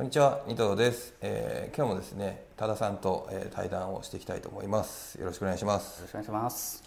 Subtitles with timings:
[0.00, 5.20] こんにちは、二藤です、えー今日もですね、多田さんと、えー対談をしていきたいと思います。
[5.20, 5.98] よろしくお願いします。
[5.98, 6.82] よろしくお願いします。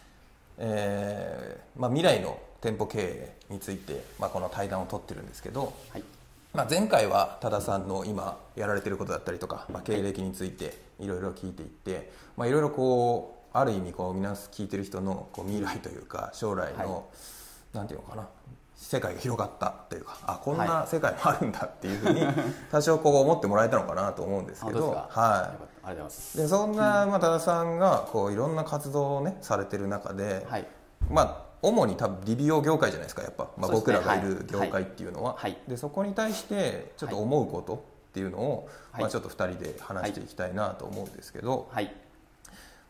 [0.57, 6.03] えーまあ、未来の店舗経営について、まあ、この対談を取ってるんですけど、はい。
[6.55, 17.03] まあ、前回は多田さんの今やられてることだったりとか、まあ、経歴についていろいろ聞いていって、まあ、いろいろこうある意味こう皆さん聞いてる人のこう未来というか将来の、は
[17.73, 18.27] なんていうのかな
[18.83, 22.21] 世界が広がったというかあこんはな世界もあるんだっていうふうに
[22.69, 24.91] 多少こう思ってもらえたのかなと思うんですけど。
[24.91, 25.13] はい。
[25.15, 26.37] ありがとうございます。
[26.37, 30.67] でそんな、まあ、多田さんがこういろんな活動をねされてる中で、はい。
[31.09, 34.45] まあ主に多分理美容業界じゃないですかやっぱ、まあ、僕らがいるはい。
[34.67, 35.57] 業界っていうのは、はい。
[35.65, 37.79] でそこに対してちょっと思うことっ
[38.13, 39.01] ていうのを、はい。
[39.03, 41.95] まあ、ちょっと2人で話していきたいなと思うんですけど、はい。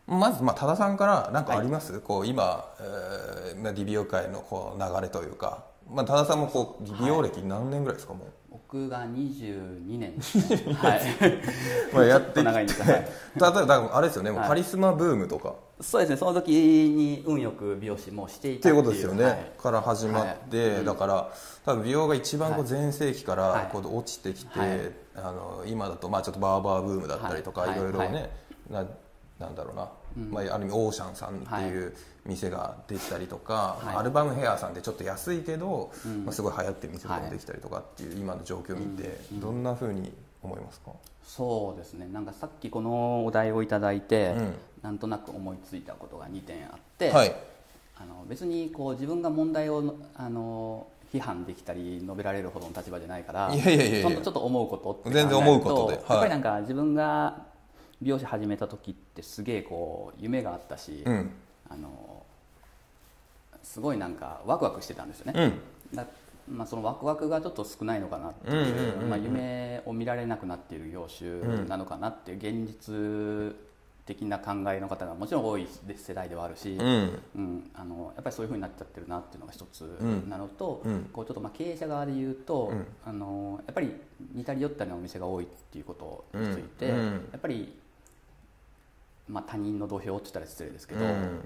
[0.06, 10.74] まずまあ多田さんから何かあります、こう今、えーまあ、理美容界のこう流れというか、まあ、多田さんもこう美容歴何年ぐらいですかもう、僕が22年ですね。
[10.74, 11.02] はい。
[11.92, 13.02] まあ、やってきちょっと長いんですがはい。
[13.56, 15.54] 例えばあれですよね、カリスマブームとか。
[15.80, 16.16] そうですね。
[16.16, 19.52] その時に運よく美容師もしていっていたうことですよね、はい。
[19.58, 20.78] から始まって、はい。
[20.78, 20.84] うん。
[20.84, 21.32] だから
[21.64, 22.68] 多分美容が一番こうはい。
[22.68, 23.64] 全盛期かはい。
[23.64, 24.80] らこう落ちてきて、はい。
[25.16, 27.78] あの今だとまあちょっとバーバーブームだったりとか、はい。
[27.78, 28.30] い、ろいろね、
[28.70, 28.84] はい。
[28.84, 28.86] な
[29.38, 29.88] なんだろうな、
[30.30, 31.94] まあ、ある意味オーシャンさんっていう
[32.26, 33.96] 店ができたりとか、はい。
[33.96, 35.92] アルバムヘアさんってちょっと安いけど、
[36.24, 40.92] まあ、すごい流行ってる店ができたりとかっていう今の状況を見て、どんなふうに思いますか、
[41.24, 42.08] そうですね。
[42.12, 44.54] なんかさっきこのお題をいただいて、うん。
[44.82, 47.34] なんとなく思いついたことが2点あって、はい。
[47.96, 56.10] あの別にこう自分が問題をあの批判できたり述べられるほどの立場じゃないからいやいやいやちょっと思うことっ全然思うことではい。
[56.10, 57.44] やっぱりなんか自分が
[58.02, 61.30] 美容師始めた時ってすげえこう夢があったし、うん
[61.68, 62.24] あの
[63.62, 65.60] すごいなんかワクワクしてたんですよね、
[65.92, 65.96] うん。
[65.96, 66.06] だ
[66.48, 73.56] まあ、そのワクワクがちょっと少ないのかなっていう,、まあ、夢を見られなくなっている業種なのかなっていう現実
[74.06, 75.66] 的な考えの方がもちろん多い
[75.96, 77.22] 世代ではあるし、うん。
[77.34, 80.28] うん、あのやっぱりそういうふうになっちゃってるなっていうのが一つん。
[80.28, 81.08] なのと、うん。
[81.10, 82.86] こうちょっとまあ経営者側で言うと、うん。
[83.06, 83.94] あのやっぱり
[84.34, 86.94] 似たり寄ったりのお店が多いっていうことについて、や
[87.38, 87.74] っぱり、
[89.28, 91.10] まあ、他人の土俵って言ったら失礼ですけど、うん。
[91.10, 91.38] うん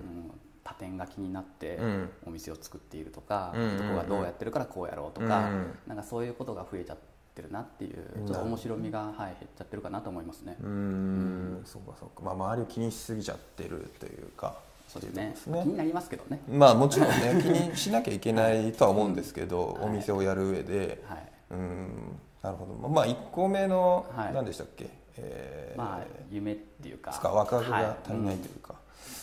[0.65, 2.11] 他店が気になってうん。
[2.27, 6.99] お店を作っているとか、うんがどうやってるからこうやろうとか、うんなんかそういうことが増えちゃっ
[7.34, 8.27] てるなっていううん。
[8.27, 10.56] ちょっと面白みが、はい、減っちゃってるかなと思いますね。
[10.61, 11.62] うーん。
[11.65, 14.56] そうかそうか、まあ、周りを気にしすぎちゃってるというか
[14.89, 15.34] そうですね。
[15.37, 16.41] っていうとこ気になりますけどね。
[16.50, 19.84] まあもちろんね気にしなきゃいけないとは思うんですけど、 はい。
[19.87, 21.03] お店をやる上で。
[21.06, 21.33] はい。
[21.53, 22.88] うんなるほど。
[22.88, 24.34] まあ1個目の、はい。
[24.34, 27.10] 何でしたっけ、えーまあ夢っていうか。
[27.12, 27.31] つか？
[27.31, 28.75] ワクワクが足りないはというか、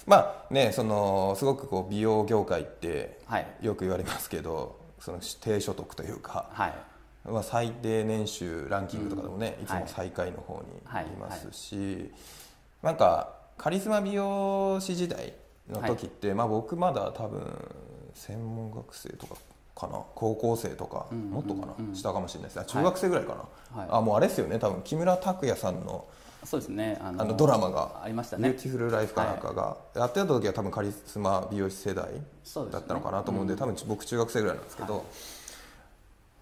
[0.06, 3.48] まあねそのすごくこう美容業界ってはい。
[3.62, 6.74] よく言われますけどその低所得というか、はい。
[7.28, 9.68] まあ、最低年収ランキングとかでもね、うんい。
[9.68, 12.12] つも最下位の方にはいいますし、
[12.84, 15.34] なんかカリスマ美容師時代
[15.68, 17.42] の時って、まあ、僕まだ多分
[18.14, 19.36] 専門学生とか
[19.75, 20.02] かな？
[20.16, 21.96] 高校生とか、うんもっとかな、うん。
[21.96, 22.59] 下かもしれないです。
[22.59, 23.36] あ中学生ぐらいか
[23.74, 23.90] な、はい。
[23.91, 24.58] あもうあれですよね。
[24.58, 26.06] 多分木村拓哉さんの
[26.46, 27.00] そうですね。
[27.02, 28.02] あのドラマが。
[28.03, 32.06] ありましたビューねティフルライフかなんかが、やってた時は多分カリスマ美容師世代
[32.72, 33.59] だったのかなと思うんでうん。
[33.59, 35.03] 多分僕中学生ぐらいなんですけど、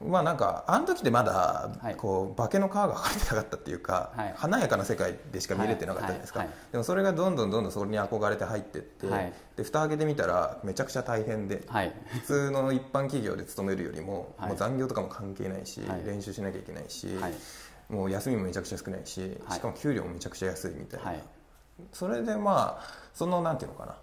[0.05, 1.95] まあなんかあの時でまだはい。
[1.95, 4.33] こう化けの皮が剥がれてなかったっていうか、はい。
[4.35, 9.33] 華やかな世界でしか見れてなかったじゃないですか、はいはいでもそれがどんどんどんどんそれに憧れて入ってって、はい。
[9.55, 11.93] で蓋開けてみたらめちゃくちゃ大変で、はい。
[12.07, 14.49] 普通の一般企業で勤めるよりも,、はい。
[14.49, 16.03] もう残業とかも関係ないし、はい。
[16.05, 17.33] 練習しなきゃいけないし、はい。
[17.89, 19.57] もう休みもめちゃくちゃ少ないし、はい。
[19.57, 21.23] しかも給料もめちゃくちゃ安いみたいな、はい。
[21.91, 23.95] それでまあそのなんていうのかな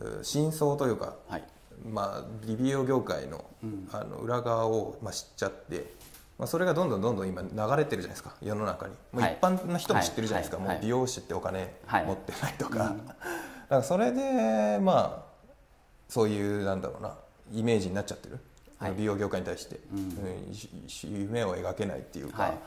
[0.00, 1.44] う真相というか、はい
[1.84, 3.88] まあ、美容業界の,、うん。
[3.92, 5.92] あの裏側を、まあ、知っちゃって、
[6.38, 8.94] まあ、それがどんどんどんどん今流れてるじゃないですか世の中に。
[9.12, 9.38] もうはい。
[9.40, 10.66] 一般の人も知ってるじゃないですか、はい。
[10.66, 10.76] はい。
[10.76, 12.04] もう美容師ってお金はい。
[12.06, 13.06] 持ってないとか,、うん。
[13.06, 13.16] だか
[13.68, 15.32] らそれでまあ
[16.08, 17.16] そういうなんだろうな
[17.52, 18.38] イメージになっちゃってる、
[18.78, 18.94] はい。
[18.96, 21.22] 美容業界に対して、うん。
[21.22, 22.58] 夢を描けないっていうか、はい。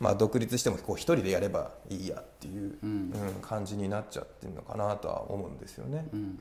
[0.00, 2.90] まあ、独立してもこう一人でやればいいやっていう、うん。
[2.90, 6.06] うん感じになっちゃってるのかなとは思うんですよね。
[6.12, 6.38] うん。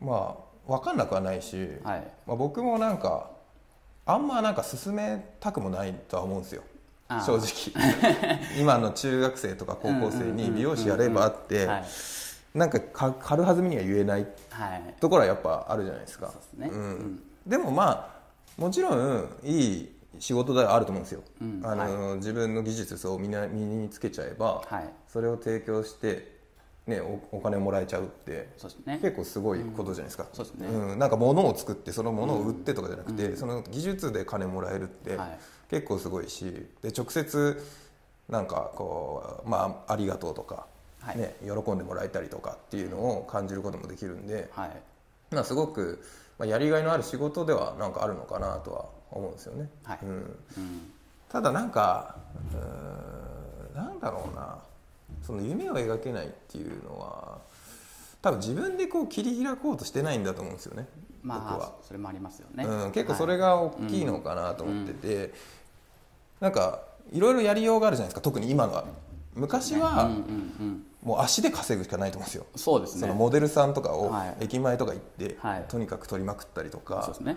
[0.00, 2.06] まあ分かんなくはないし、うんはい。
[2.26, 3.30] まあ、僕もなんか
[4.04, 6.62] あんまなんか進めたくもないとは思うんですよ。
[7.08, 8.38] 正直。
[8.60, 11.84] 今の中学生とか高校生に美容師やればってはい。
[12.54, 14.94] なんかか軽はずみには言えないはい。
[15.00, 16.26] ところはやっぱあるじゃないですか。
[16.28, 16.68] そうですね。
[16.68, 16.70] ん。
[16.70, 17.22] うん。
[17.46, 21.62] でもまあもちろんいい仕事ではあると思うんですよ、うん。
[21.64, 24.90] あの自分の技術をみな身につけちゃえば、はい。
[25.06, 26.37] それを提供して、
[26.88, 28.48] ね、おお金をもらえちゃうって
[28.86, 35.38] 結構すごいことじゃないですか、そうん、なんか物を作ってその物を売ってとかじゃなくて、その技術で金もらえるって、はい。
[35.70, 37.62] 結構すごいしで直接
[38.30, 40.66] なんかこう、まあ、ありがとうとか、
[41.00, 41.18] はい。
[41.18, 44.70] ね、喜んでもらえたりとかっていうのを感じることもできるんで、はい。
[45.30, 46.02] まあ、すごく、
[46.38, 49.68] まあ、やりがいのある仕事ではなんかあるのかなとは思うんですよね。
[49.84, 49.98] はい。
[50.02, 50.36] うん、うん。
[51.28, 52.16] ただなんか
[52.52, 53.28] うーん。
[53.78, 54.58] なんだろうな
[55.22, 57.38] その夢を描けないっていうのは
[58.22, 60.86] 多分自分でこう切り開こうとしてないんだと思うんですよね、
[61.22, 61.64] 僕まは。
[61.64, 61.72] あ。
[61.82, 65.34] それもありますよね、うん、結構それはいが大きいのかなと思ってて、
[66.40, 66.82] なんか
[67.12, 68.84] いろいろやりようがあるじゃないですか特に今のは。
[69.34, 73.02] 昔はうんうんうんもう足で稼ぐしかないと思うんですよ、そうですね。
[73.02, 74.44] そのモデルさんとかをはい。
[74.44, 75.64] 駅前とか行って、はい。
[75.68, 77.02] とにかく撮りまくったりとか。
[77.02, 77.36] そうですね。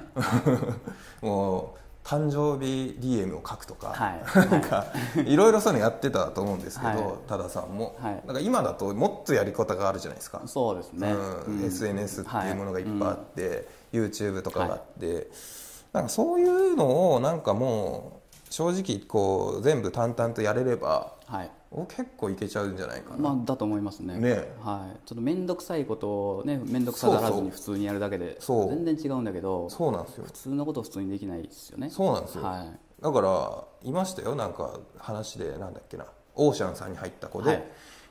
[1.21, 4.49] もう誕生日 DM を書くとか、はい。
[4.49, 4.87] なんか
[5.25, 5.35] い。
[5.35, 6.99] ろいろそういうのやってたと思うんですけど、はい。
[7.27, 8.23] 多田さんも、はい。
[8.25, 11.59] なんか今だともっとやり方があるじゃないですか、そうですね、うん。
[11.59, 11.65] うん。
[11.65, 15.29] SNS っていうものがいっぱいあって、YouTube とかがあはって、
[15.93, 21.51] なんかそういうのをなんかもう正直こう全部淡々とやれればはい。
[21.55, 24.17] お結構いけちゃうんじゃないかな、まあ、だと思いますね。
[24.17, 24.53] ね。
[24.59, 30.25] はい、ちょっと面倒くさいことをね面倒くさがらずに普通にやるだけでそう全然違うんだけどそうなんですよ。
[30.25, 31.89] 普通のことを普通にできないですよね。
[31.89, 32.79] そうなんですよ、はい。
[33.01, 34.35] だからいましたよ。
[34.35, 36.05] なんか話でなんだっけな。
[36.35, 37.63] オーシャンさんに入った子で、はい。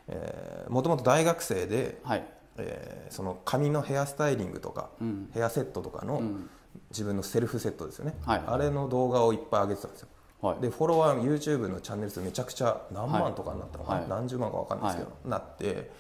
[0.09, 2.27] えーもともと大学生で、はい。
[2.57, 5.31] えーその髪のヘアスタイリングとか、うん。
[5.35, 6.51] ヘアセットとかの、うん。
[6.91, 8.43] 自分のセルフセットですよね、はい。
[8.47, 10.09] あれの動画をいっぱい上げてたんですよ
[10.41, 10.61] はい。
[10.61, 14.09] でフォロワー YouTube のチャンネル数めちゃくちゃ何万とかになったのかな、はい。
[14.09, 15.91] 何十万か分かんないですけど、なって。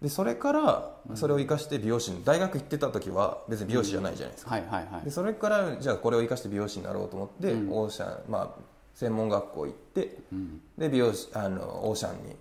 [0.00, 5.04] でそれからそれを生かして美容師に大学行ってた時は別に美容師じゃないじゃないですか、はいはいはい。
[5.04, 7.70] でそれからじゃあこれを生かして美容師になろうと思って、うん。
[7.70, 8.62] オーシャン、まあ、
[8.94, 10.60] 専門学校行ってうん。
[10.76, 12.36] で美容師あのオーシャンに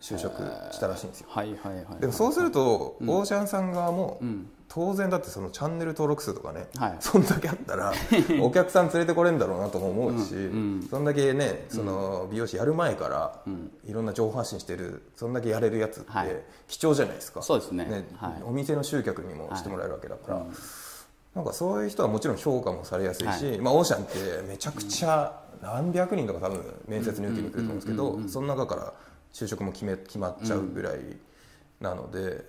[0.00, 0.42] 就職
[0.72, 1.28] したらしいんですよ。
[1.30, 2.00] はいはいはい。
[2.00, 3.08] でもそうすると、うん。
[3.08, 6.96] オーシャンさん側も、うん当然だってそのチャンネル登録数とかね、はい。
[7.00, 7.92] そんだけあったら
[8.42, 13.70] お客さん連れてこれるんだろうなとも思うし、うんうんそんだけねその美容師やる前からうん。
[13.84, 16.42] いろんな情報発信してるそんだけやれるやつってはい。
[16.68, 18.06] 貴重じゃないですか、そうですね。
[18.16, 18.42] はい。
[18.44, 20.46] お店の集客にもしてもらえるわけだから、
[21.34, 23.58] なんかそういう人はもちろん評価もされやすいし、はい。
[23.60, 28.92] まあ、オーシャンってめちゃくちゃ何百人とか多分面接に受けに来ると思うんですけどその中から
[29.32, 30.98] 就職も決め決まっちゃうぐらい
[31.80, 32.44] なので、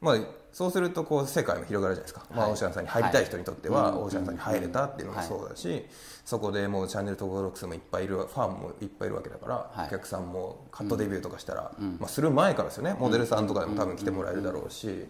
[0.00, 0.16] まあ、
[0.52, 2.52] そうするとこう世界も広がるじゃないですか、まあ、はい。
[2.52, 4.02] オーシャンさんに入りたい人にとっては、はい。
[4.02, 5.84] オーシャンさんに入れたっていうのもそうだし、
[6.24, 9.86] そこでもうチャンネル登録数もいっぱいいるファンもいっぱいいるわけだから、はい。
[9.86, 11.96] お客さんもカットデビューとかしたら、うん。
[11.98, 12.96] まあ、する前からですよね。
[12.98, 15.06] モデルさんとかでも多分来てもらえるだろうし、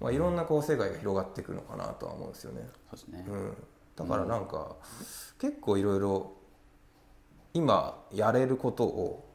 [0.00, 2.68] まあ、いろんなこう世界が広がっていくのかなとは思うんですよね。
[2.90, 3.24] そうですね。
[3.28, 3.56] うん、
[3.96, 4.76] だからなんか、
[5.38, 6.32] 結構いろいろ
[7.54, 9.28] 今やれることを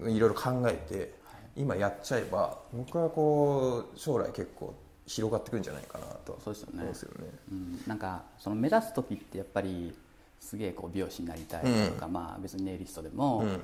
[0.00, 1.19] いろいろ考えて
[1.56, 4.74] 今やっちゃえば僕はこう将来結構
[5.06, 6.94] 広がってくるんじゃないかなとそうですよね。
[6.94, 7.28] すよね。
[7.50, 9.92] うん、なんかその目指す時ってやっぱり
[10.38, 13.60] すげえこう美容師になりたいとか、まあ別にネイリストでも、うん。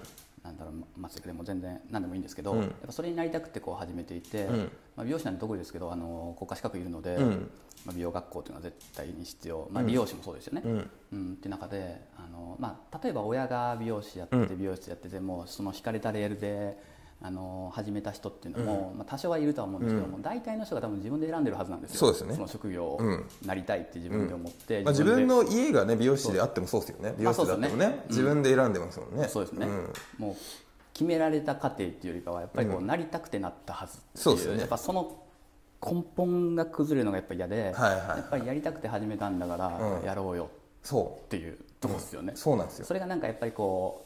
[0.46, 2.60] なんだろうま松井でも全然何でもいいんですけど、うん。
[2.60, 4.58] やっぱそれになりたくてこう始めていて、うん。
[4.96, 7.50] まあ、美容師なんて得意ですけどあの国家資格いるので、うん。
[7.84, 9.88] まあ、美容学校というのは絶対に必要、まあ、うん。
[9.88, 10.62] 美容師もそうですよね。
[10.64, 10.90] うん。
[11.12, 14.58] うん、っていう中であの、まあ、例えば親が美容師やってうん。
[14.58, 16.78] 美容室やっててもその引かれたレールで
[17.22, 21.98] あの始めた人っていうのも、まあ、多少はいるとは思うんですけども、大体の人が多分自分で選んでるはずなんですよ。
[21.98, 22.36] そうですね。
[22.36, 23.24] の職業をうん。
[23.44, 27.14] なりたいって自分で思って、まあ、自で分の家がね美容師であってもそうですよね。
[27.16, 29.28] 美容室だってもね,、自分で選んでますもんね。
[29.28, 29.92] そうですね、ん。
[30.18, 30.36] もう
[30.92, 32.86] 決められた過程っていうよりかはやっぱりこううん。
[32.86, 34.60] なりたくてなったはずっていう,、そうですよね。
[34.60, 35.22] やっぱその
[35.82, 40.04] 根本が崩れるのがやっぱり嫌で、やっぱりやりたくて始めたんだからうん。
[40.04, 40.50] やろうよ
[40.82, 42.84] そっていうとこですよね、うそうなんですよ。
[42.84, 44.05] それがなんかやっぱりこ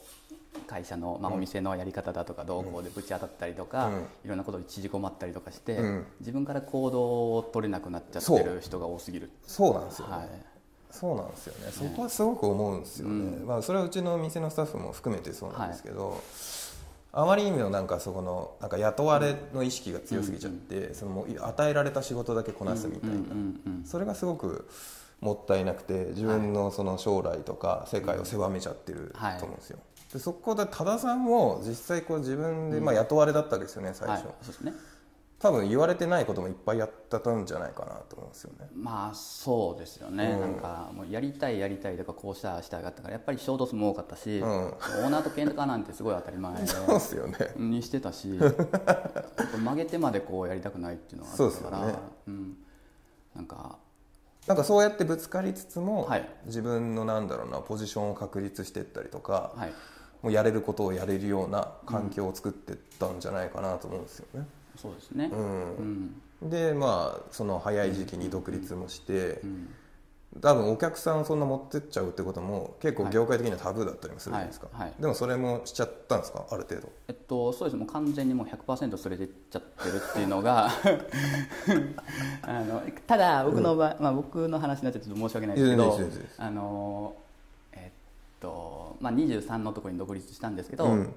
[0.67, 3.93] 会社の、まあ、うんお店のやり方だとかどうこうでぶち当たったりとか、うん。
[4.25, 6.05] いろんなことに縮こまったりとかして、うん。
[6.19, 9.29] 自分から行動を取れなくなっちゃってる人が多すぎる。
[9.45, 10.13] そうなんですよね。
[10.13, 10.27] はい。
[10.91, 11.71] そうなんですよね。
[11.71, 13.13] そこはすごく思うんですよね。
[13.13, 13.47] うん。
[13.47, 16.21] まあそれはうちの店のスタッフも含めてそうなんですけど、
[17.13, 23.17] あまりにもなんかそこのなんか雇われの意識が強すぎちゃって、そのもう与えられた仕事だけこなすみたいな、
[23.85, 24.67] それがすごく
[25.19, 29.79] もったいなくて自分のその将来とか世界を狭めちゃってると思うんですよ。
[30.13, 34.73] でそこで多田さんも実際こう自分で、まあ、雇われだったわけですよね最はい初、そうですね。
[35.39, 38.69] 多分言われてないこともいっぱいやってたんじゃないかなと思うんですよね。
[38.75, 40.41] まあそうですよね、うん。
[40.41, 44.47] なんかもうやりたいやりたいとかこうしたしたがったからやっぱり衝突も多かったし、うん。
[44.47, 47.37] オーナーと喧嘩なんてすごい当たり前そうですよね。
[47.55, 48.37] にしてたし
[49.57, 51.99] 曲げてまでこうやりたくないっていうのがあったからそうですよね。
[52.27, 52.57] うん、
[53.35, 53.77] なんか
[54.45, 56.29] なんかそうやってぶつかりつつも、はい。
[56.45, 59.73] 自分のなんだろうなポジションを確立していったりとか、はい
[60.21, 64.47] もうやれることをやれるような環境を作っていったんじゃないかなと思うんですよね。
[64.75, 65.29] そうですね。
[65.31, 66.11] うん。
[66.41, 66.49] うん。
[66.49, 69.67] でまあその早い時期に独立もして、うん
[70.39, 75.01] 多分お客さんそんな持ってっちゃうってことも結構業界的にはタブーだったりもするじゃないですか、はいはい。
[75.01, 76.45] でもそれもしちゃったんですか？
[76.49, 76.89] ある程度。
[77.09, 80.69] えっと、そうですもう完全にもう100%それでいっちゃってるっていうのが
[82.43, 85.99] あのただ僕の場合、まあ、僕の話になっちゃって申し訳ないですけいど
[86.37, 87.13] あの
[87.73, 91.13] えっと、まあ、23のところに独立したんですけど、うん。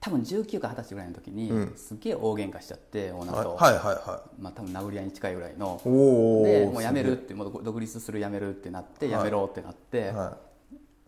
[0.00, 1.72] 多分19か20歳ぐらいの時に、うん。
[1.76, 5.80] すっげえ大喧嘩しちゃってオーナーと、はいはいはいはまあ、多分殴り合いに近いぐらいの。
[5.84, 10.36] いおおでもう辞めるってもう独立する辞めるってなってはい辞めろってなって、は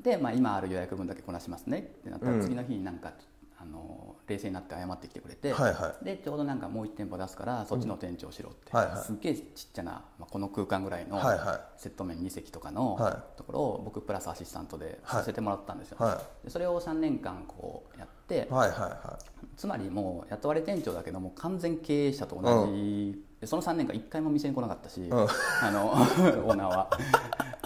[0.01, 2.43] で、まあ、今ある予約分だけこなしますねってなったら、うん。
[2.43, 3.13] 次の日になんか
[3.59, 9.05] あの冷静になって謝ってきてくれて、はいはでちょうどなんかもう1店舗出すからそっちの店長しろって、はいはい。
[9.05, 15.21] すっげえちっちゃな、まあ、この空間ぐらいのはいはセット面2席とかのはところを僕プラスアシスタントではい。
[15.21, 18.79] させてもらったんですよ、はでそれを3年間こうやっていはいはい。
[18.81, 19.19] は
[19.57, 25.13] つまりもう雇われ店長だけどもう完全経営者と同じ、でその3年間1回も店に来なかったし、ん。
[25.13, 25.27] あ
[25.71, 26.91] の オーナーは。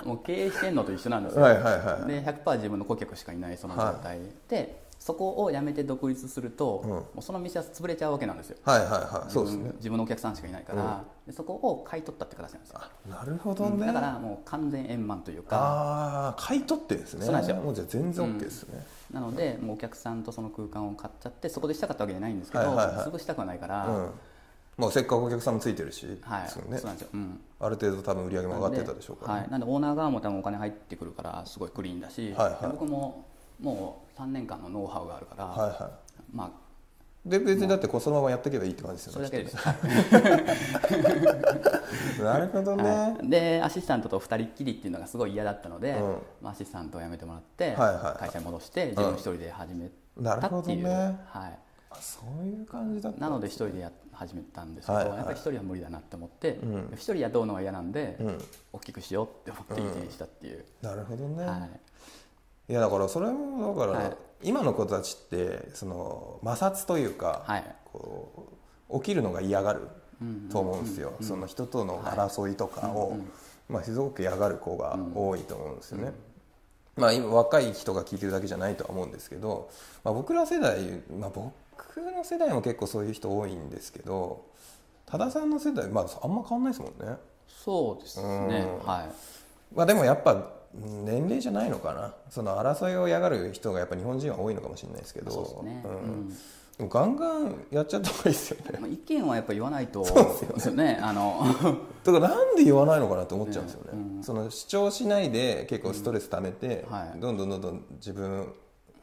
[0.04, 6.90] もう経営してんのと一緒なんですよ、はいはいはいで100%自分の顧客しかいないその状態、でそこを辞めて独立すると、うん。
[6.90, 8.58] もうその店は潰れちゃうわけなんですよ。
[8.62, 9.32] はいはいはい。
[9.32, 9.72] そうですね。
[9.76, 15.56] 自分のお客さんしかいないから、でそこを買い取ったって形なんですよ、あなるほどね、だからもう完全円満というか。
[15.56, 17.24] ああ買い取ってんですね。
[17.24, 17.56] そうなんですよ。
[17.62, 23.06] もうじゃあ全然 OK ですね、なのでもうお客さんとその空間を買っちゃってそこでしたかったわけじゃないんですけど、はいはいはい。
[23.06, 24.10] 潰したくはないから、うん。
[24.76, 26.48] まあ、せっかくお客さんもついてるし、はい。
[26.48, 32.62] そうなんですよ、うん、ある程度多分売り上げも上がってたでしょうから、ねはい、なんでオーナー側も多分お金入ってくるからすごいクリーンだし、はいはい。
[32.62, 33.26] で僕も
[33.60, 35.90] もう3年間のノウハウがあるから、はいは
[36.32, 36.50] まあい
[37.24, 39.50] で別にだってこうそのままやっていけばいいって感じですそれよねだけで。
[42.14, 43.28] す、 なるほどね、はい。
[43.28, 46.16] でアシスタントと2人っきりっていうのがすごい嫌だったので、うん。
[46.40, 48.14] まあ、アシスタントを辞めてもらって、はいはいはい。
[48.20, 50.94] 会社に戻して自分一人で始めなるほたっていう、どね。
[51.26, 51.58] はい、
[51.90, 55.16] あそういう感じだったなので一人でや始めたんですけど、はいはい。
[55.18, 56.90] やっぱり一人は無理だなって思ってうん。
[56.94, 58.38] 一、人雇うのは嫌なんで、うん。
[58.72, 61.80] 大きくしようって思って一にしたっていう、なるほどね、はい
[62.70, 64.16] い、やだからそれもだから、はい。
[64.42, 67.76] 今の子たちってその摩擦というか、はい。
[67.92, 68.48] こ
[68.88, 69.88] う起きるのが嫌がる
[70.22, 73.16] うんと思うんですよ、その人との争いとかを、
[73.68, 76.12] まあ、すごく嫌がる子が多いと思うんですよね、
[76.96, 79.70] まあ、今若い人が聞いてるだけじゃないとは思うんですけど、
[80.04, 80.78] まあ、僕ら世代、
[81.18, 84.44] まあ、僕の世代も結構そういう人多いんですけど
[85.06, 87.16] 多田さんの世代、まあ、あんま変わんないですもんね、
[87.48, 88.26] そうですね、
[88.82, 88.86] うん。
[88.86, 89.08] はい。
[89.74, 90.36] まあ、でもやっぱ
[90.74, 92.14] 年齢じゃないのかな？
[92.30, 95.30] その争いを嫌がる人がやっぱ日本人は多いのかもしれないですけど。
[95.30, 98.78] そうですガンガンやっちゃった方がいいですよね。
[98.80, 100.98] まあ、意見はやっぱ言わないとそうですよね。
[101.02, 101.44] あの。
[102.04, 104.22] だからなんで言わないのかなって思っちゃうんですよね、うん。
[104.22, 107.20] その主張しないで結構ストレス溜めて、はい。
[107.20, 108.50] どんどんどんどん自分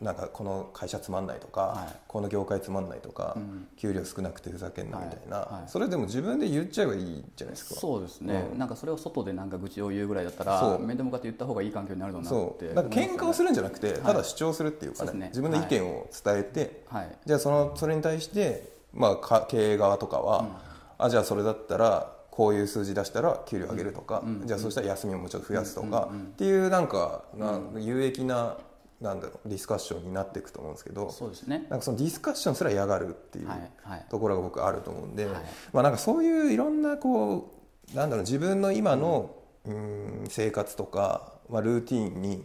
[0.01, 1.96] なんかこの会社つまんないとか、はい。
[2.08, 3.68] この業界つまんないとか、うん。
[3.77, 5.54] 給料少なくてふざけんなみたいな、はい。
[5.56, 5.70] はい。
[5.70, 7.80] それでも自分で言っちゃえばいいじゃないですか。
[7.80, 8.60] そうですね、うん。
[8.60, 12.66] なんかそれを外でなんか愚痴を言うぐらいだったら面と向かって言った方がいい環境になるのなそって。
[12.68, 12.75] う。
[12.75, 13.94] だから喧嘩をするんじゃなくて、い。
[13.94, 15.27] ただ主張するっていうかね,、ね。
[15.30, 17.18] 自分の意見を伝えて、はい。
[17.25, 20.46] じゃあそのそれに対して、まあ、か経営側とかは、
[20.98, 28.58] あじゃあそれだったらこういう数字出したら給料上げるとか、じゃあそしたら休みももうちょっと増やすとか、っていうなんかな有益な
[29.01, 31.68] なんだろうディスカッションになっていくと思うんですけどそうですね。
[31.70, 34.06] なんかそのディスカッションすら嫌がるっていうはいはい。
[34.10, 35.36] ところが僕あると思うんで、はい。
[35.72, 37.54] まあ、なんかそういういろんなこ
[37.94, 39.36] うなんだろう自分の今の、
[39.66, 42.44] うん、生活とか、まあ、ルーティーンに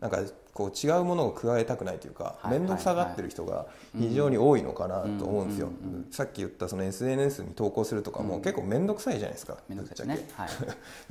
[0.00, 0.20] なんか
[0.54, 3.66] こう違うものを加えたくないというかはい面倒くさがってる人が
[3.98, 5.68] 非常に多いのかなと思うんですよ。
[6.10, 9.58] さっき言ったその SNS に投稿するとかも結構面倒くさいじゃないですか。
[9.68, 10.10] ぶっちゃけ。
[10.10, 10.20] はい。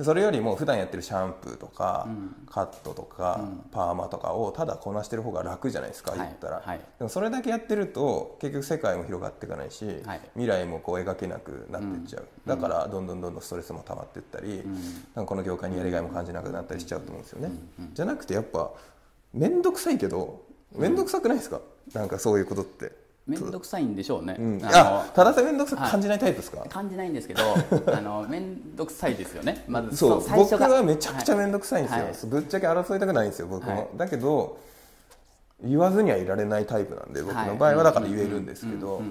[0.02, 2.06] それよりも普段やってるシャンプーとか、
[2.50, 6.78] カットとか、パーマとかをただこなしてる方が楽じゃないですか、はい言ったら、はい。
[6.98, 10.20] でもそれだけやってると結局世界も広がっていかないし、はい。
[10.34, 14.62] 未来もこう描けなくなっていっちゃう、だからどんどんどんどんストレスも溜まっていったり、
[15.14, 17.50] なんかこの業界にやりがいも感じなくなったりしちゃうと思うんですよね、
[17.92, 18.70] じゃなくてやっぱ
[19.34, 20.42] 面倒くさいけど
[20.74, 21.60] 面倒くさくないですか、
[21.92, 22.92] なんかそういうことって、
[23.26, 27.42] 面倒くさいんでしょうね、うん、ああたださ面倒くさく感じないタイプですか、の感じないんですけど
[27.92, 29.64] あの面倒くさいですよね。
[29.68, 30.28] まずそう。
[30.30, 32.14] 僕はめちゃくちゃ面倒くさいんですよ、はい。
[32.26, 33.88] ぶっちゃけ争いたくないんですよ僕も、はい。
[33.96, 34.58] だけど
[35.62, 39.02] 言わずにはいられないタイプなんで僕の場合はだから言えるんですけど。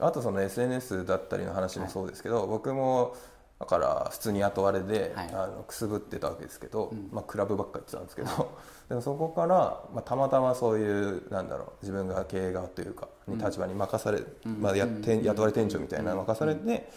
[0.00, 3.16] あとその SNS だったりの話もそうですけど、僕も
[3.58, 5.28] だから普通に雇われで、はい。
[5.32, 8.28] あのくすぶってたわけですけど、まあ、クラブばっかり行ってたんですけど、
[8.88, 16.88] でもそこから、まあ、たまたまそういうなんだろう自分が経営側というかに立場に任され、まあ、やって雇われ店長みたいなの任されて、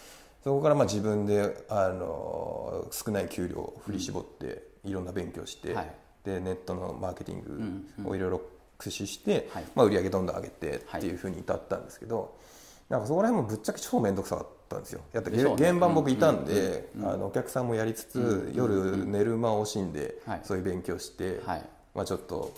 [0.43, 5.95] そこからまあ自分であの少ない給料を振り絞っていろんな勉強して、はい。
[6.23, 7.41] でネットのマーケティン
[8.03, 8.41] グをいろいろ
[8.77, 9.63] 駆使して、はい。
[9.73, 12.35] まあ、売り上げどんどん上げてっていうふうに至ったんですけど、
[12.91, 14.99] なんかそこら辺もぶっちゃけ超面倒くさかったんですよ。
[15.13, 15.69] やってでしょうね。
[15.69, 20.41] 現場僕いたんで、うんうんあのお客さんもやりつつ、うん夜寝る間を惜しんで、はい。
[20.43, 21.65] そういう勉強して、はい。
[21.95, 22.53] まあ、ちょっと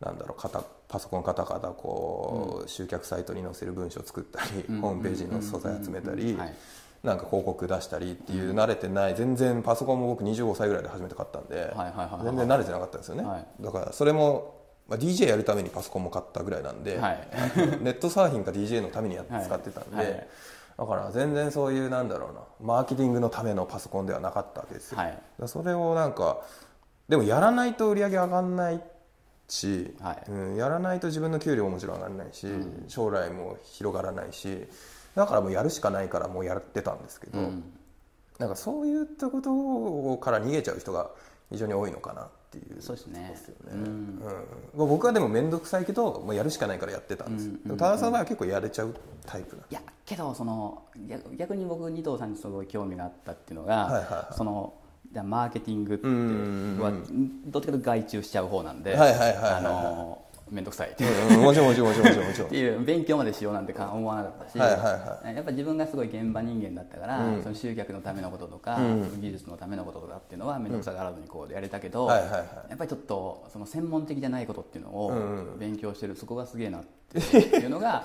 [0.00, 0.42] なんだろう
[0.88, 6.38] パソコンカタカタこう、集客サイトに載せる文章を作ったり、うんホームページの素材集めたり、
[7.02, 11.74] なんか広告出したりっていう慣れてない全然パソコンも僕25歳ぐらいで初めて買ったんで、
[12.24, 13.46] 全然慣れてなかったんですよね、はい。
[13.62, 17.28] だからそれも、まあ、DJ やるためにパソコンも買ったぐらいなんで、はい。
[17.80, 20.28] ネットサーフィンか DJ のために使ってたんで、はい。
[20.76, 24.98] だから全然そういうなんだろうなマーケティングのためのパソコンではなかったわけですよ、
[25.46, 26.38] それをなんか
[27.08, 28.82] でもやらないと売り上げ上がんない
[29.48, 30.22] し、はい。
[30.28, 32.48] うん、やらないと自分の給料ももちろん上がらないし、
[32.88, 34.66] 将来も広がらないし
[35.14, 37.64] だからもうやるしかないからもうやってたんですけど、うん。
[38.38, 41.10] なんかそういったことから逃げちゃう人が
[41.50, 42.82] 非常に多いのかなっていう。
[42.82, 43.28] そうですね。
[43.30, 43.82] ですよね、うん。
[43.82, 44.20] うん。
[44.22, 47.62] まあ僕はでも面倒くさいけどもうやるしかないからやってたんです、うん。
[47.62, 48.94] でも多田さんは結構やれちゃう
[49.26, 54.34] タイプなんいやけどその逆逆に僕二藤さんにすごい興味があったっていうのが、はいはいはい。
[54.34, 54.74] その
[55.12, 56.92] じゃあマーケティングってうんうんうんは
[57.46, 59.52] どっちかというと外注しちゃう方なんで、はいはいはいはいはい。
[59.54, 60.90] あの面倒くさい。
[60.90, 62.54] ってうんうんもちろんもちろんもちろんもちろんもちろん。
[62.54, 69.20] いう勉強までしようなんてか思わなかったし、はいはいはやっぱ自分がすごい現場人間だったから、うんその集客のためのこととか、うん。
[69.20, 72.40] 技術のためのこととかっていうのは面倒くさがらずにこうやれたけど、はいはいはい。
[72.70, 78.04] やっぱりちょっとその専門的じゃないことっていうのをうん勉強してるそこがすげえなっていうのが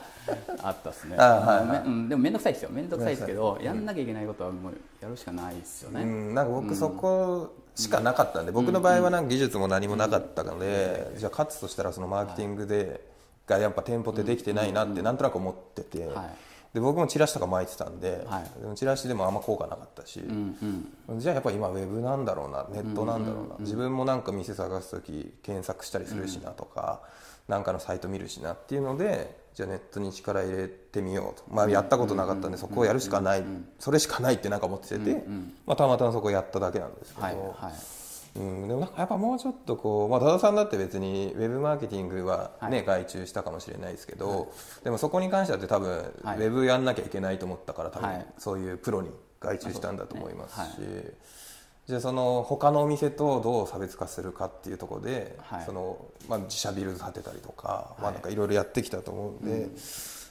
[0.61, 1.15] あったですね。
[1.19, 2.69] あはいうんでも面倒くさいですよ。
[2.71, 13.01] 面倒くさいですけど、やんなきゃいけないことはもうやるしかないですよね、うん、なんか僕そこしかなかったんで、僕の場合はなんか技術も何もなかったので、じゃあ勝つとしたらそのマーケティングで、
[13.47, 16.29] がやっぱ店舗ってできてないなってなんとなく思ってて、はい。
[16.73, 18.61] で僕もチラシとか巻いてたんで,、はい。
[18.61, 20.21] でもチラシでもあんま効果なかったし、
[21.17, 27.01] じゃあやっぱ今ウェブなんだろうなネットなんだろうな、自分もなんか店探す時検索したりするしなとか、
[27.47, 33.43] なんかのサイト見るしなっていうのでじゃあネットに力入れてみようと、まあ、やったことなかったんでそこをやるしかない、
[33.77, 35.21] それしかないってなんか思ってて、
[35.65, 38.39] まあ、たまたまそこやっただけなんですけど、はいはい。
[38.39, 44.53] うん、でもなんかやっぱもうちょっとこう、まあ、多田さんだって別にウェブマーケティングは、ね外注したかもしれないですけど、
[44.85, 46.37] でもそこに関しては多分、はい。
[46.37, 48.25] ウェブやんなきゃいけないと思ったから多分、はい。
[48.37, 49.09] そういうプロに
[49.41, 51.13] 外注したんだと思いますし、はい
[51.89, 55.65] じゃあその他のお店とどう差別化するかっていうところで、はい。
[55.65, 59.69] そのまあ、自社ビル建てたりとか、まあ、なんかいろいろやってきたと思うんで、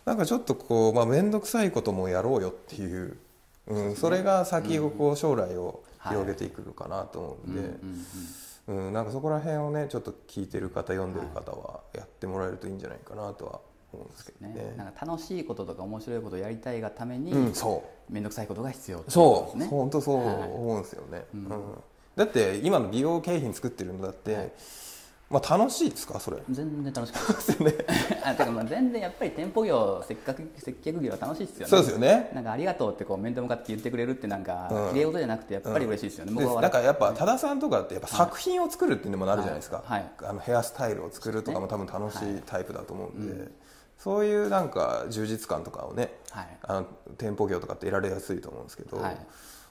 [0.04, 3.16] なんかちょっとこう、まあ、面倒くさいこともやろうよっていう、
[3.66, 7.60] うん、それが先をこう将来を広げていくのかなと思うんで。
[8.68, 13.60] うん、なんかそこら辺をねちょっと聞いてる方読んでる方はやってもらえるといいんじゃないかなとは
[13.96, 14.54] 思うんですけどね。
[14.54, 19.04] ね、なんか楽しいこととか面白いことをやりたいがために、うん、そ面倒くさいことが必要ね。
[19.08, 19.64] そう。
[19.64, 21.48] 本当そう思うんですよね、うん。
[22.16, 24.52] だって今の美容景品作ってるのだって、
[25.30, 26.38] まあ楽しいですかそれ？
[26.50, 27.74] 全然楽しかったですね。
[28.24, 31.68] あてかまあ全然やっぱり店舗業せっかく接客業は楽しいですよね。
[31.68, 32.30] そうですよね。
[32.34, 34.88] なんかありがとうってこう面と向かって言ってくれるってなんかうん。
[34.94, 40.00] 綺麗事じゃなくてやっぱり嬉しいですよね、で僕はなんかやっぱ多田さんとかってやっぱ作品を作るっていうのもなるじゃないですか、はい。
[40.00, 40.10] はい。
[40.30, 43.50] あのヘアスタイルを作るとかも多分楽しいタイプだと思うんで、
[43.98, 46.58] そういうなんか充実感とかをね、はい。
[46.62, 49.14] あの店舗業とかって得られやすいと思うんですけど、はい。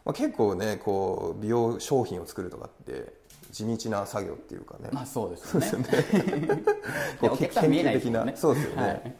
[0.06, 3.14] まあ、結構ねこう美容商品を作るとかって
[3.52, 5.88] 地道な作業っていうかね、まあそうですよね。
[7.68, 8.34] 見えないですね。
[8.36, 9.16] そうですよね、はい。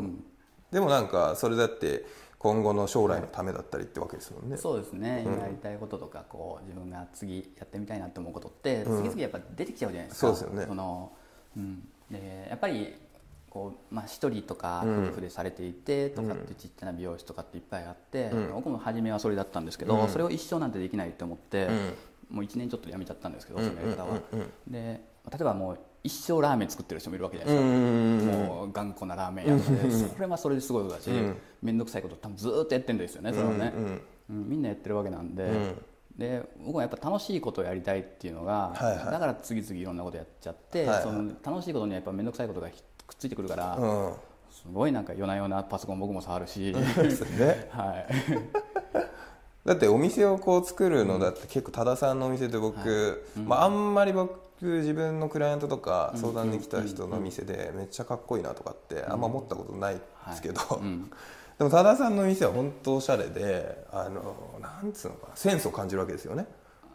[0.00, 0.24] うん。
[0.72, 2.04] でもなんかそれだって
[2.38, 10.66] 今後の将来のためだったりってわけですもんね、そうですね、今やりたいこととかこう自分が次やってみたいなと思うことって次々やっぱ出てきちゃうじゃないですか、そうですよね。
[10.66, 11.12] その
[11.56, 12.96] うん、でやっぱり
[13.52, 18.52] こう、まあ、一人とか夫婦でされていてとかってちっちゃな美容師とかっていっぱいあって、うん。
[18.54, 20.08] 僕も初めはそれだったんですけど、うん。
[20.08, 22.36] それを一生なんてできないと思って、うん。
[22.36, 23.66] もう1年ちょっとで辞めちゃったんですけど、うん。
[23.66, 24.20] そのやり方は、
[24.66, 31.36] で例えばもう一生ラーメン作ってる人もいるわけじゃないですか、もう頑固なラーメン屋でそれはそれですごいことだしうん。
[31.60, 33.74] 面倒くさいこと多分ずーっとやってるんですよねそれはね、
[34.30, 34.48] うん。
[34.48, 35.82] みんなやってるわけなんで、ん。
[36.16, 39.04] で僕はやっぱ楽しいことをやりたいっていうのが、はいはい。
[39.12, 41.02] だから次々いろんなことやっちゃって、はいはい。
[41.02, 44.12] その楽しいことにはやっぱ面倒くさいことがひくっついてくるから、うん。
[44.50, 47.68] すごいなんか夜な夜なパソコン僕も触るし、 ね。
[47.70, 48.06] はい、
[49.66, 60.00] だってお店をこう作るのだって結構多田さんのお店で僕、まあ、あんまり僕自分のクライアントとか相談に来た人の店でめっちゃかっこいいなとかってあんま思ったことないで
[60.34, 61.10] すけど、うん。
[61.58, 66.46] でも多田さんの店は本当おしゃれであのなんつうのかなセンスを感じるわけですよね。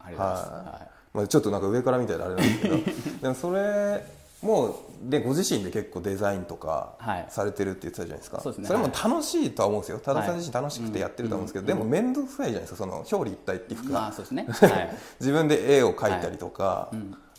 [0.02, 0.66] ありがとうございます、はい。
[0.66, 2.78] はいまあ、ちょっとなんか上からみたいなあれなんですけど。
[3.22, 4.76] でもそれもう
[5.10, 7.26] でご自身で結構デザインとかはい。
[7.30, 8.70] されてるって言ってたじゃないですか、そうですね。
[8.70, 10.00] れも楽しいとは思うんですよ。
[10.00, 16.92] 多田さん自身楽しくてやってると思うんですけど、でも面倒くさいじゃないですかその表裏一体っていうか、まあそうですね、 はい、自分で絵を描いたりとか、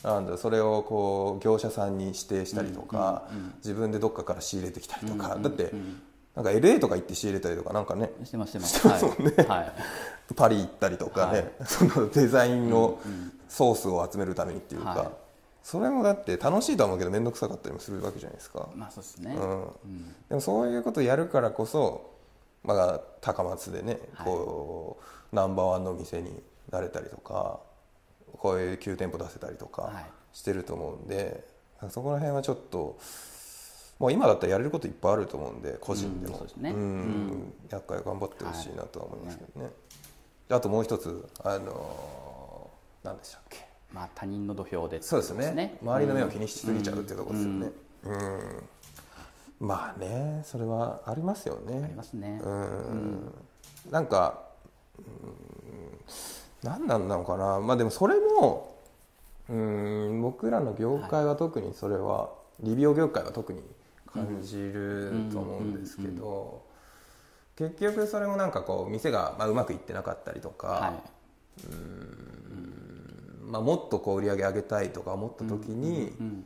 [0.03, 5.73] なんだそれをこう業者さんに指定したりとか、自分でどっかから仕入れてきたりとか、だって
[6.35, 8.11] なんか LA とか行って仕入れたりとかなんかね。
[8.25, 9.35] してますしてますしてま すもんね。
[9.39, 9.73] はい、はい。
[10.35, 12.99] パリ行ったりとかね、そのデザインの
[13.49, 15.09] ソースを集めるためにっていうか、はい
[15.69, 19.63] それもだって楽しいとは思うけど面倒くさかったりもするわけじゃないですか、まあそうですね、うん。
[19.65, 20.15] うん。
[20.31, 22.11] でもそういうことをやるからこそ、
[22.65, 24.27] まあ、高松でね、はい。
[24.27, 24.99] こ
[25.31, 27.61] うナンバーワンの店になれたりとか
[28.39, 30.07] こういう9店舗出せたりとかはい。
[30.33, 31.47] してると思うんで、
[31.91, 32.99] そこら辺はちょっと
[33.99, 36.71] もう今だったらやれることいっぱいあると思うんで個人でも、うんそうですね。
[36.71, 36.75] ん。
[36.75, 37.53] うん。
[37.71, 39.71] 厄介頑張ってほしいなとは思いますけどね。
[40.49, 43.68] であともう一つあのー何でしたっけ？
[43.93, 45.79] まあ他人の土俵でってそうですね。
[45.83, 47.71] 周りの目を気にしすぎちゃうっていうところですよね。
[48.05, 48.13] う
[49.65, 49.67] ん。
[49.67, 51.83] まあねそれはありますよね。
[51.85, 53.33] ありますね、うん。
[53.91, 54.43] なんか
[54.99, 55.05] うん
[56.63, 57.61] 何なんなのかな。
[57.61, 58.77] まあでもそれも
[59.49, 63.63] うん僕らの業界は特にそれは、理美容業界は特に
[64.07, 66.63] 感じると思うんですけど、
[67.57, 71.11] 結局それもなんかこう店がまあうまくいってなかったりとか、はい
[73.49, 76.45] まあ、もっとこう売り上げ上げたいとか思った時に、うん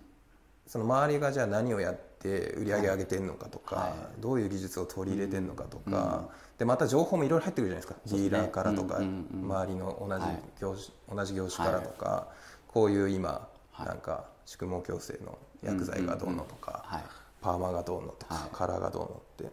[0.66, 4.20] その周りがじゃあ何をやって売り上げ上げてんのかとか、はい。
[4.22, 8.00] どういう技術を取り入れてんのかとか、でまた情報もいろいろ入ってくるじゃないですか。
[8.06, 10.42] ディーラーからとか、周りの同じはい。
[10.60, 12.28] 業種、同じ業種からとか、
[12.68, 13.86] こういう今、はい。
[13.86, 17.02] なんか宿毛矯正の薬剤がどうのとか、はい。
[17.40, 18.48] パーマがどうのとか、はい。
[18.52, 19.52] カラーがどうのって。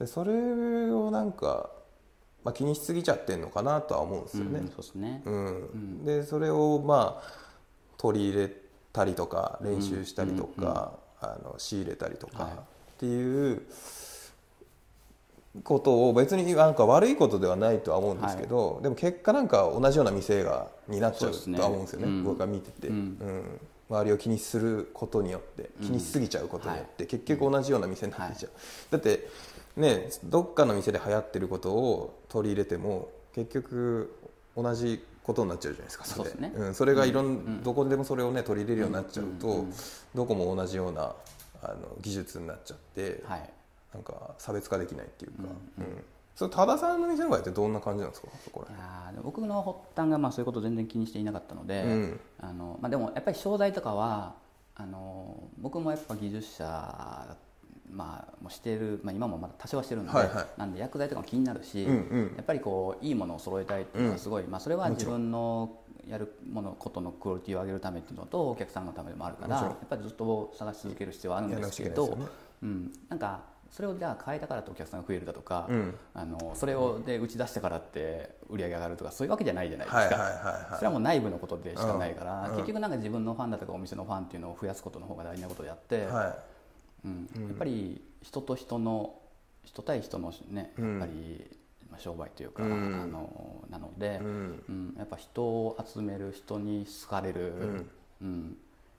[0.00, 1.70] でそれをなんか、
[2.44, 4.60] まあ、気にしすぎちゃってんのかなとは思うんですよね。
[4.60, 6.04] うんそうですね、うん。
[6.04, 7.32] でそれをまあ
[7.96, 8.52] 取り入れ
[8.92, 12.52] たりとか練習したりとか、あの仕入れたりとか、はい。
[12.52, 12.56] っ
[12.98, 13.62] ていう
[15.62, 22.24] ことを別になんか悪いことではないとは思うんですけど、でも結果なんか同じような店がになっちゃうとは思うんですよねうん。
[22.24, 22.94] 僕が見てて、うん。
[22.94, 23.60] うん。
[23.90, 28.52] 周りを気にすることによって気にしすぎちゃうことによって、結局同じような店になっちゃう、
[28.90, 29.28] だって
[29.76, 34.14] ねどっかの店で流行ってることを取り入れても結局
[34.56, 36.30] 同じことになっちゃうじゃないですかそれ。
[36.30, 36.52] そうですね。
[36.56, 39.72] うん、それがいろん、どこでもそれをね取り入れるようになっちゃうと、うんうんうん。
[40.14, 41.14] どこも同じような
[41.62, 43.50] あの技術になっちゃって、はい。
[43.94, 46.04] なんか差別化できないっていうか、うん
[46.34, 48.28] それ多田さんの店の場合ってどんな感じなんですか？
[48.42, 52.20] そこらいや僕の発端がまあそういうことを全然気にしていなかったので、うん。
[52.40, 54.34] あのまあ、でもやっぱり商材とかは
[54.74, 57.36] あの僕もやっぱ技術者、
[57.92, 60.46] まあ、もしてる、まあ、今もまだ多少はしてるんで、はいはい。
[60.56, 61.96] なんで薬剤とかも気になるし、うんう
[62.32, 62.32] ん。
[62.36, 65.78] やっぱりこういいものを揃えたいっていうのはすごい、まあ、それは自分の
[66.08, 72.26] やるものことのクオリティを上げるためっていうのとお客さんのためでもあるからやっぱりずっと探し続ける必要はあるんですけど、ね。
[72.62, 75.94] うん、なんかそれをじゃあ変えたからってお客さんが増えるだとか、うん。
[76.12, 82.56] あのそれをで打ち出したからって売り上げ上がるとかそういうわけじゃないじゃないですか、はいはいはいはいそれはもう内部のことでしかないから、うん。
[82.56, 86.36] 結局なんか自分のファンだとかお店のファンっていうのを増やすことの方が大事なことであって、は
[87.04, 87.28] うん。
[87.48, 89.14] やっぱり人と人の
[89.64, 90.98] 人対人のねうん。
[90.98, 91.50] やっぱり、
[91.90, 92.72] まあ、商売というか、うん。
[93.02, 94.64] あのなので、うん。
[94.68, 94.94] うん。
[94.98, 97.90] やっぱ人を集める人に好かれる、ん。
[98.22, 98.56] うん。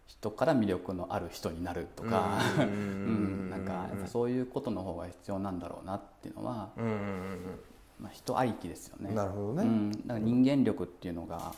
[0.08, 2.64] 人から魅力のある人になるとか、うん。
[2.64, 3.50] うん。
[3.50, 6.70] なんかやっぱそういうことの方が必要なんだろうなっていうのは、
[8.00, 9.14] まあ、人ありきですよね。
[9.14, 9.64] なるほどね。
[9.64, 11.54] うん、だから人間力っていうのが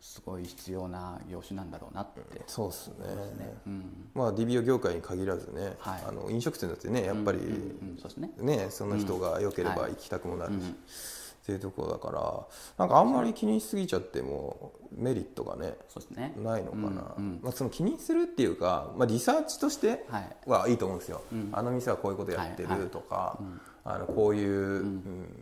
[0.00, 2.20] すごい必要な業種なんだろうなって。
[2.46, 2.94] そうっすね。
[3.66, 4.10] うん。
[4.14, 6.02] まあ DBO 業界に限らずね、はい。
[6.08, 7.54] あの飲食店だってねやっぱり、うんうんう
[7.94, 8.32] んそうですね。
[8.38, 9.90] ねその人が良ければはい。
[9.92, 10.60] 行きたくもなるし、うん。
[10.70, 10.72] っ
[11.44, 12.46] ていうところだから
[12.78, 16.32] なんかあんまり気にしすぎちゃってもメリットがねそうですね。
[16.36, 17.40] ないのかな、うんうん。
[17.42, 20.36] まあ、その気にするっていうか、まあ、リサーチとしてはい。
[20.46, 21.50] はいいと思うんですよ、うん。
[21.52, 22.82] あの店はこういうことやってはいはい。
[22.84, 23.60] るとか、うん。
[23.84, 25.34] あのこういう、うん。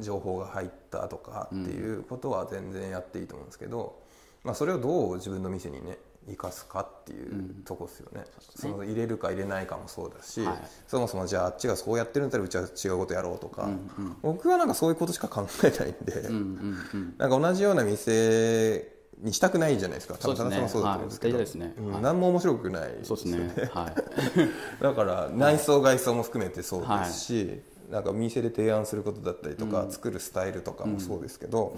[0.00, 3.98] 情報が入ったとかっていうことは全然やっていいと思うんですけど、
[4.42, 8.24] まあ、それをどう自分の店にね生かすかっていうとこですよね,、
[8.56, 10.56] その入れるか入れないかもそうだし、はい。
[10.86, 14.16] そもそもじゃああっちがそうやってるんだったらうちは違うことやろうとか、うんうん。
[14.22, 17.14] 僕はなんかそういうことしか考えないんで、うんうんうん。
[17.18, 20.14] なんか同じような店にしたくないじゃないですか。
[20.14, 21.44] 多分田中さんもそうだと思うんですけど、ね。
[21.44, 21.94] はい。
[21.96, 22.02] うん。
[22.02, 23.70] 何も面白くないそうですね。
[23.72, 23.94] はい。
[24.82, 31.76] だから内装外装も含めてそうですし、なんか店で提案することだったりとか、作るスタイルとかもそうですけど、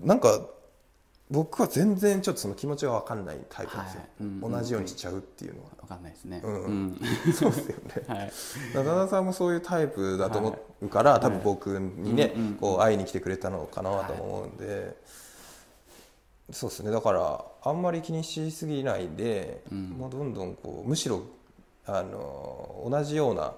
[0.00, 0.46] なんか
[1.32, 4.10] 僕は全然ちょっとその気持ちが分かんないタイプなんですよ、はい。
[4.20, 4.40] うん。
[4.40, 6.42] 同じようにしちゃうっていうのは、わかんないですね。
[6.44, 6.62] うん。
[6.64, 7.00] うん。
[7.32, 8.02] そうですよね。
[8.06, 8.32] はい。
[8.74, 14.94] 中田さんもそういうタイプだと思うから、多分僕にね、うんうんこう会いに来てくれたのかなとも思うんで、
[16.50, 16.90] そうですね。
[16.90, 21.22] だからあんまり気にしすぎないで、もうどんどんこうむしろ
[21.86, 23.54] あの同じような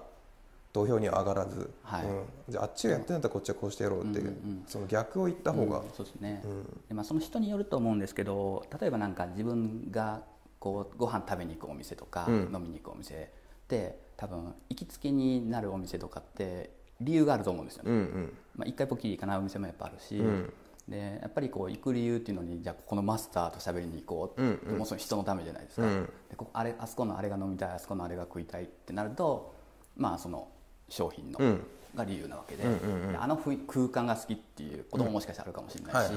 [0.75, 2.05] 土俵には上がらず、はい。
[2.05, 2.23] うん。
[2.49, 4.63] じゃああっちがやってんだったらこっちはこうしてやろうって、うんうんうん。
[4.67, 5.89] その逆を言った方が、うん。
[5.95, 10.21] そうですね、うんでまあ、その人によると思うんですけど例えばなんか自分が
[10.59, 12.51] こうご飯食べに行くお店とか、うん。
[12.53, 18.33] 飲みに行くお店って多分行きつけになるお店とかって理由があると思うんですよね、うんうん。
[18.57, 20.53] まあ、一回ポッキリ行かないお店もやっぱあるし、うん。
[20.89, 24.77] でやっぱりこう行く理由っていうのにじゃあここのマスターと喋りに行こううんうん。
[24.79, 26.09] もうその人のためじゃないですか、うん。
[26.29, 29.55] でここあれあそこのあれが飲みたいあそこのあれが食いたいってなると
[29.95, 30.49] まあその
[30.89, 31.67] 商品の、うん。
[31.95, 33.11] が理由なわけで,、うんうんうん。
[33.13, 36.13] であの空間が好きっていうことももしかしたらあるかもしれないし、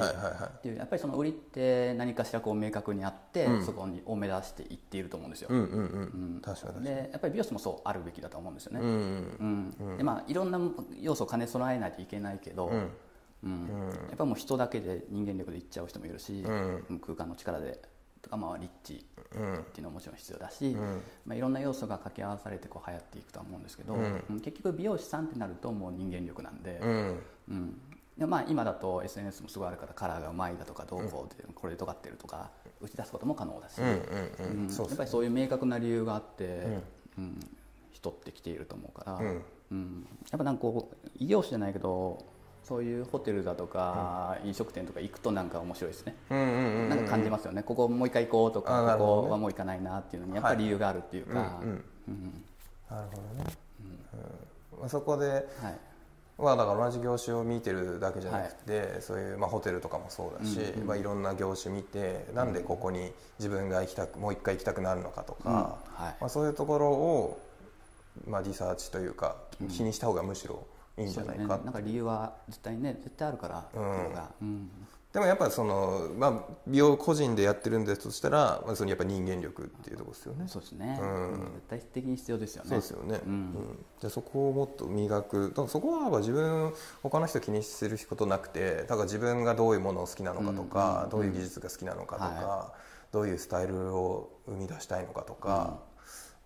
[0.76, 3.64] やっぱりその売りって何かしらこう明確にあって、うん。
[3.64, 9.96] そこにを目指していっていると思うんですよ、うんうんうでやっぱり美容室もそうあるべきだと思うんですよね、うんうんうん。
[9.98, 10.60] でまあいろんな
[11.00, 12.90] 要素を兼ね備えないといけないけど、うん。
[13.44, 13.68] うん。
[14.08, 16.98] やっぱもう人だけで人間力でいっちゃう人もいるし、うん。
[17.00, 17.80] 空間の力で
[18.22, 19.04] とかまあリッチ
[19.34, 19.54] うん。
[19.56, 20.76] っていうのももちろん必要だし、ん。
[21.26, 24.24] まあ、いろんな要素が掛け合わされてこう流行っていくとは思うんですけど、うん。
[24.30, 27.20] うん結局美容師さんってなるともう人間力なんで、うん。
[27.50, 27.80] うん。
[28.16, 32.50] でまあ、今だと SNS もすごいあるからカラーがうまいだとかどうこうでこれで尖ってるとか
[32.80, 36.66] 打ち出すことも可能だし、うんやっぱりそういう明確な理由があって、
[37.16, 37.40] うん。
[37.92, 39.42] 人って来ていると思うから、うん。
[39.70, 40.06] うん。
[40.30, 42.24] やっぱなんかこう異業種じゃないけど
[42.68, 47.62] そういうホテルだとか、飲食店とか行くとなんか面白いですね、うんうんうんなんか感じますよね。
[47.62, 51.84] ここもう一回行こうとか、ここはもう行かないなっていうのにやっぱり理由があるっていうか、うんうん。
[52.08, 52.44] うん。
[52.90, 53.52] なるほどね。
[54.74, 54.80] うん。
[54.80, 55.44] まあそこではい。
[56.38, 65.54] まあだから同じ業種を見てるだけじゃなくて、そういうまあホテルとかもそうだし、うんうんまあいろんな業種見てなんでここに自分が行きたくもう一回行きたくなるのかとか、うん。
[65.54, 66.16] はい。
[66.20, 67.40] まあそういうところを
[68.26, 69.36] まあリサーチというか
[69.70, 70.66] 気にした方がむしろ
[70.98, 74.70] いいんじゃないかね、なんか理由は絶対ね絶対あるからうのが、うん。
[75.12, 80.44] でもやっぱその、まあ、美容個人でやってるんですとしたら、まあ、そのやっぱ人間力っていうところですよね。
[80.48, 81.32] そうですね、うん。
[81.32, 82.68] うん絶対的に必要ですよね。
[82.68, 83.34] そうですよね、ううん。
[83.34, 83.54] ん
[84.00, 85.48] じゃあそこをもっと磨く。
[85.48, 92.72] だからそこはやっぱ自分他の人気にすることなくてだから自分がどういうものを好きなのかとか、うんどういう技術が好きなのかとか、は
[93.12, 95.78] どういうスタイルを生み出したいのかとか、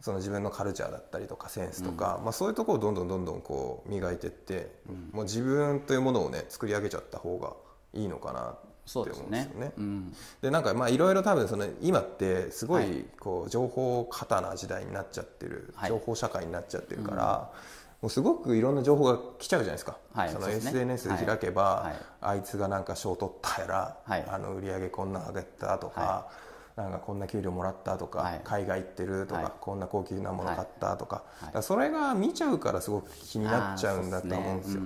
[0.03, 4.73] その自分のカルチャーだったりとかセンスとか、まあ、そういうところをどんどんどんどんこう磨いていって、
[5.13, 7.55] もう自分というものをね作り上げちゃった方が
[7.95, 9.39] いいのかなって思うんでね。
[9.39, 9.73] ですすよね。
[9.79, 10.13] うん。
[10.43, 12.91] でなんかまあいろいろ多分その今ってすごはい。
[12.91, 15.89] いこう情報過多な時代になっちゃってる、はい。
[15.89, 17.53] 情報社会になっちゃってるから、
[18.01, 20.71] もうすごくいろんな情報が来ちゃうじゃないですか、そのはいそうですね。
[20.71, 21.95] SNS で開けば、はい。
[22.21, 24.27] あいつがなんか賞取ったやら、はい。
[24.29, 26.29] あの売り上げこんな上げたとか、は
[26.77, 28.41] なんかこんな給料もらったとか、はい。
[28.45, 29.53] 海外行ってるとか、はい。
[29.61, 34.83] こんな高級なもの買ったとか,、からそれが見ちゃうからすごく気になっちゃうんだと思うんですよ。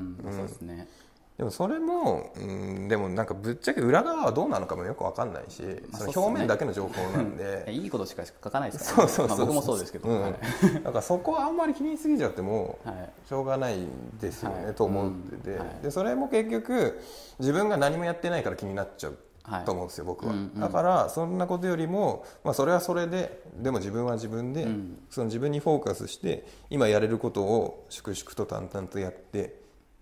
[1.37, 6.13] でもそれも、うん、でもなんかぶっちゃけ裏側はどうなのかもよくわかんないし、まあね。
[6.17, 7.67] 表面だけの情報なんで。
[7.71, 10.23] いいことしか書かないですから、ね、 そうそうそうまあ僕もそうですけど、うん。
[10.23, 10.33] はい。
[10.33, 13.29] だからそこはあんまり気にしすぎちゃっても はい。
[13.29, 13.87] しょうがない
[14.19, 14.75] ですよね、はい。
[14.75, 15.59] と思ってて、うん。
[15.59, 15.83] はい。
[15.83, 16.99] でそれも結局
[17.39, 19.11] 自分が何もやってないから気になっちゃう。
[19.13, 19.21] はい
[19.65, 20.61] と思うんですよ、僕は、うんうん。
[20.61, 24.99] だからそんなことよりも、まあ、それはそれででも自分は自分で、うん。
[25.11, 29.61] その自分にフォーカスして今やれることを粛々と淡々とやって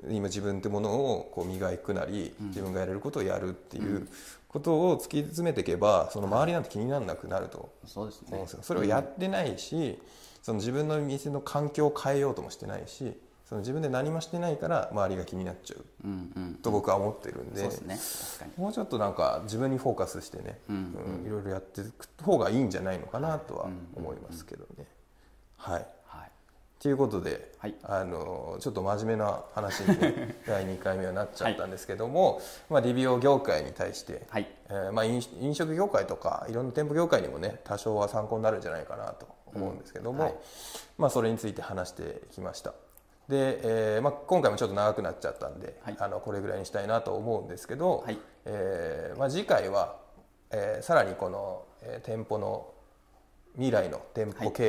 [0.08, 4.08] 今自分ってものをこう磨くなり、自分がやれることをやるっていう
[4.48, 8.28] ことを突き詰めていけばその周りなんて気にならなくなるとそうですね。
[8.30, 9.98] 思うんですよ、それをやってないし、
[10.42, 15.84] その自分の店の環境を変えようともしてないしその自分で何もしてないから周りが気になっちゃう
[16.62, 17.62] と僕は思ってるんで。
[18.56, 20.76] もうちょっとなんか自分にフォーカスしてね、うん
[21.22, 21.26] うん。
[21.26, 24.86] いろいろやっていく方がいいんじゃないのかなとは思いますけどね。
[25.58, 25.86] はい。
[26.06, 26.30] はい。
[26.80, 27.74] ということで、はい。
[27.82, 34.50] あのちょっと真面目な話に、ね、 第2回目はなっちゃったんですけども、まあ、リビオ業界に対して、はい。
[34.68, 40.40] えーまあ、飲飲食業界とかいろんな店舗業界にもね多少は参考になるんじゃないかなと思うんですけども、
[40.96, 42.72] まあ、それについて話してきました。
[43.28, 45.96] で、えーまあ、今回もちょっと長くなっちゃったんで、はい。
[45.98, 48.18] あのこれぐらいにしたいなと思うんですけど、はい。
[48.44, 49.96] えーまあ、次回は、
[50.50, 52.70] えーさらにこの、えー店舗の
[53.54, 54.64] 未来の店舗経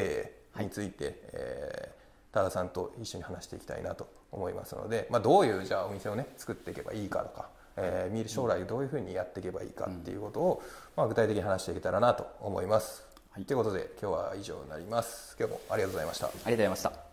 [0.58, 1.96] 営について、えー
[2.36, 10.64] 多田さんと一緒に話していきたいなと思いますので、まあ、どういうじゃあお店をね作っていけばいいかとか、えー見る将来どういうふうにやっていけばいいかっていうことを、
[10.98, 13.06] まあ、具体的に話していけたらなと思います。
[13.32, 13.46] はい。
[13.46, 15.36] ということで今日は以上になります。
[15.40, 16.28] 今日もありがとうございました。
[16.28, 17.05] ありがとうございました